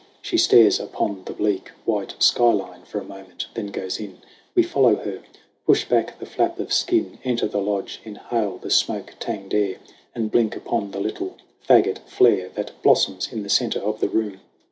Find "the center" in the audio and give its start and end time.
13.43-13.77